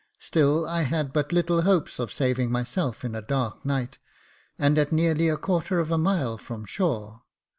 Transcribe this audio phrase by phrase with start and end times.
[0.17, 3.99] Still, I had but little hopes of saving myself in a dark night,
[4.57, 7.21] and at nearly a quarter of a mile from shore.